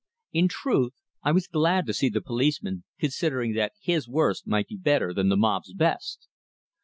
In 0.33 0.47
truth 0.47 0.93
I 1.21 1.31
was 1.31 1.45
glad 1.47 1.85
to 1.85 1.93
see 1.93 2.09
the 2.09 2.21
policeman, 2.21 2.85
considering 2.97 3.53
that 3.53 3.73
his 3.79 4.07
worst 4.07 4.47
might 4.47 4.67
be 4.67 4.75
better 4.75 5.13
than 5.13 5.29
the 5.29 5.37
mob's 5.37 5.73
best. 5.75 6.27